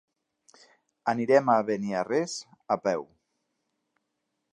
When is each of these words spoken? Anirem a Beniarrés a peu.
Anirem 1.11 1.51
a 1.55 1.57
Beniarrés 1.67 2.33
a 2.77 2.81
peu. 2.87 3.05